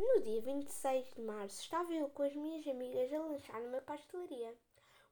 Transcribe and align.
No 0.00 0.18
dia 0.22 0.40
26 0.40 1.12
de 1.12 1.20
março 1.20 1.60
estava 1.60 1.92
eu 1.92 2.08
com 2.08 2.22
as 2.22 2.34
minhas 2.34 2.66
amigas 2.66 3.12
a 3.12 3.18
lanchar 3.18 3.60
numa 3.60 3.82
pastelaria, 3.82 4.56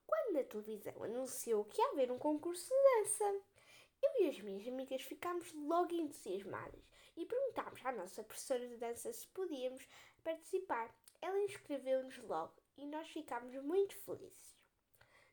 quando 0.07 0.33
na 0.33 0.43
televisão 0.43 1.03
anunciou 1.03 1.63
que 1.65 1.79
ia 1.79 1.89
haver 1.91 2.11
um 2.11 2.17
concurso 2.17 2.67
de 2.67 3.03
dança. 3.03 3.23
Eu 4.01 4.25
e 4.25 4.29
as 4.29 4.41
minhas 4.41 4.67
amigas 4.67 5.03
ficámos 5.03 5.53
logo 5.53 5.93
entusiasmadas 5.93 6.89
e 7.15 7.23
perguntámos 7.23 7.85
à 7.85 7.91
nossa 7.91 8.23
professora 8.23 8.67
de 8.67 8.77
dança 8.77 9.13
se 9.13 9.27
podíamos 9.27 9.87
participar. 10.23 10.91
Ela 11.21 11.39
inscreveu-nos 11.43 12.17
logo 12.23 12.55
e 12.75 12.87
nós 12.87 13.07
ficámos 13.09 13.53
muito 13.63 13.95
felizes. 13.95 14.57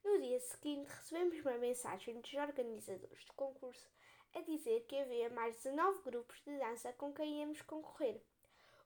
No 0.05 0.21
dia 0.21 0.39
seguinte, 0.39 0.91
recebemos 0.91 1.41
uma 1.41 1.57
mensagem 1.57 2.21
dos 2.21 2.35
organizadores 2.35 3.25
do 3.25 3.33
concurso 3.33 3.89
a 4.35 4.43
dizer 4.43 4.85
que 4.87 4.99
havia 4.99 5.31
mais 5.31 5.57
19 5.57 6.03
grupos 6.03 6.43
de 6.43 6.59
dança 6.59 6.93
com 6.93 7.11
quem 7.15 7.41
íamos 7.41 7.63
concorrer. 7.63 8.21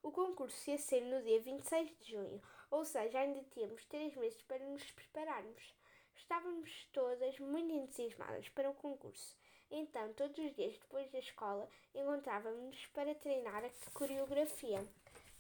O 0.03 0.11
concurso 0.11 0.71
ia 0.71 0.79
ser 0.79 1.03
no 1.03 1.23
dia 1.23 1.41
26 1.41 1.99
de 1.99 2.13
junho, 2.13 2.43
ou 2.71 2.85
seja, 2.85 3.21
ainda 3.21 3.43
tínhamos 3.53 3.85
três 3.87 4.15
meses 4.17 4.41
para 4.43 4.65
nos 4.65 4.91
prepararmos. 4.93 5.75
Estávamos 6.17 6.89
todas 6.93 7.39
muito 7.39 7.73
entusiasmadas 7.73 8.49
para 8.49 8.71
o 8.71 8.75
concurso, 8.75 9.37
então, 9.71 10.13
todos 10.15 10.37
os 10.37 10.55
dias 10.57 10.77
depois 10.79 11.09
da 11.13 11.21
escola, 11.21 11.69
encontrávamos-nos 11.95 12.87
para 12.87 13.15
treinar 13.15 13.65
a 13.65 13.91
coreografia. 13.93 14.85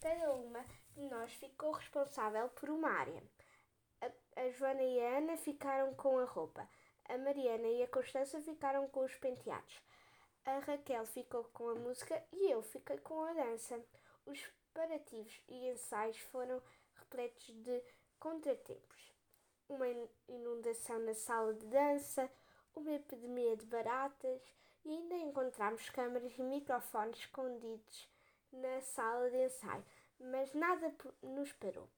Cada 0.00 0.32
uma 0.32 0.64
de 0.94 1.02
nós 1.08 1.32
ficou 1.32 1.72
responsável 1.72 2.48
por 2.50 2.70
uma 2.70 2.90
área. 2.90 3.22
A, 4.00 4.40
a 4.40 4.50
Joana 4.50 4.82
e 4.82 5.00
a 5.00 5.18
Ana 5.18 5.36
ficaram 5.36 5.92
com 5.94 6.18
a 6.18 6.24
roupa, 6.24 6.68
a 7.06 7.18
Mariana 7.18 7.66
e 7.66 7.82
a 7.82 7.88
Constança 7.88 8.40
ficaram 8.40 8.88
com 8.88 9.04
os 9.04 9.14
penteados, 9.16 9.82
a 10.44 10.58
Raquel 10.60 11.04
ficou 11.06 11.44
com 11.52 11.68
a 11.68 11.74
música 11.74 12.22
e 12.32 12.50
eu 12.50 12.62
fiquei 12.62 12.98
com 12.98 13.22
a 13.24 13.32
dança. 13.32 13.84
Os 14.26 14.40
preparativos 14.72 15.42
e 15.48 15.68
ensaios 15.68 16.18
foram 16.18 16.62
repletos 16.94 17.46
de 17.62 17.82
contratempos. 18.18 19.12
Uma 19.68 19.86
inundação 20.28 20.98
na 21.00 21.14
sala 21.14 21.54
de 21.54 21.66
dança, 21.66 22.30
uma 22.74 22.92
epidemia 22.92 23.56
de 23.56 23.66
baratas 23.66 24.40
e 24.84 24.90
ainda 24.90 25.14
encontramos 25.14 25.88
câmaras 25.90 26.32
e 26.38 26.42
microfones 26.42 27.18
escondidos 27.18 28.08
na 28.52 28.80
sala 28.80 29.30
de 29.30 29.44
ensaio, 29.44 29.84
mas 30.18 30.52
nada 30.54 30.94
nos 31.22 31.52
parou. 31.52 31.88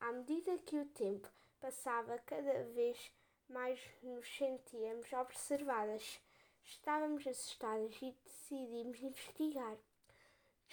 À 0.00 0.12
medida 0.12 0.58
que 0.58 0.76
o 0.76 0.86
tempo 0.86 1.28
passava, 1.60 2.18
cada 2.18 2.64
vez 2.74 3.10
mais 3.48 3.80
nos 4.02 4.26
sentíamos 4.36 5.12
observadas. 5.12 6.20
Estávamos 6.64 7.26
assustadas 7.26 7.94
e 8.02 8.16
decidimos 8.24 9.00
investigar. 9.02 9.76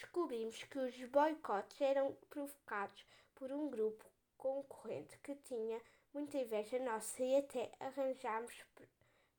Descobrimos 0.02 0.64
que 0.64 0.78
os 0.80 0.96
boicotes 1.04 1.80
eram 1.80 2.12
provocados 2.28 3.06
por 3.36 3.52
um 3.52 3.70
grupo 3.70 4.04
concorrente 4.36 5.16
que 5.18 5.36
tinha 5.36 5.80
muita 6.12 6.38
inveja 6.38 6.80
nossa 6.80 7.22
e 7.22 7.36
até 7.36 7.70
arranjámos 7.78 8.52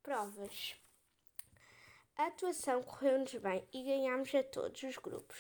provas. 0.02 0.76
A 2.16 2.28
atuação 2.28 2.82
correu-nos 2.82 3.36
bem 3.36 3.68
e 3.74 3.84
ganhámos 3.84 4.34
a 4.34 4.42
todos 4.42 4.82
os 4.84 4.96
grupos. 4.98 5.38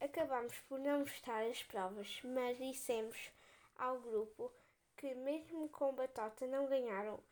Acabámos 0.00 0.58
por 0.60 0.78
não 0.78 1.00
mostrar 1.00 1.44
as 1.44 1.62
provas, 1.62 2.20
mas 2.24 2.56
dissemos 2.56 3.30
ao 3.76 4.00
grupo 4.00 4.50
que, 4.96 5.14
mesmo 5.14 5.68
com 5.68 5.94
batota, 5.94 6.46
não 6.46 6.66
ganharam 6.66 7.22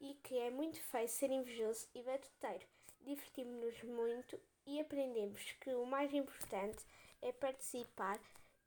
e 0.00 0.14
que 0.14 0.38
é 0.38 0.50
muito 0.50 0.80
feio 0.80 1.08
ser 1.08 1.30
invejoso 1.30 1.86
e 1.94 2.02
batuteiro. 2.02 2.66
Divertimos-nos 3.04 3.82
muito 3.82 4.40
e 4.66 4.80
aprendemos 4.80 5.42
que 5.60 5.74
o 5.74 5.84
mais 5.84 6.14
importante 6.14 6.84
é 7.20 7.32
participar 7.32 8.18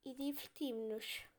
e 0.04 0.14
divertimos-nos. 0.14 1.26